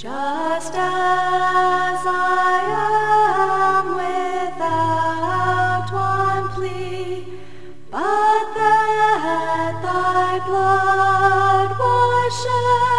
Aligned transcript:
Just 0.00 0.74
as 0.74 2.02
I 2.06 2.62
am 3.82 3.96
without 3.96 5.90
one 5.92 6.48
plea, 6.50 7.26
but 7.90 8.54
that 8.54 9.82
thy 9.82 10.38
blood 10.46 11.70
was 11.80 12.32
shed. 12.42 12.97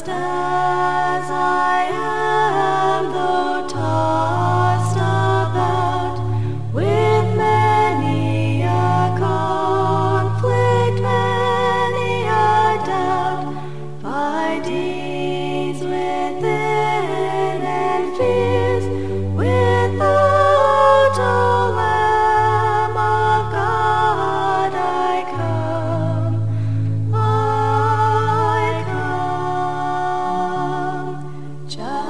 stars. 0.00 0.39